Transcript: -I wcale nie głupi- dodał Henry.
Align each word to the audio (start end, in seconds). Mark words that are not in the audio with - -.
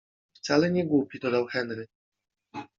-I 0.35 0.39
wcale 0.39 0.71
nie 0.71 0.85
głupi- 0.85 1.19
dodał 1.19 1.45
Henry. 1.45 1.87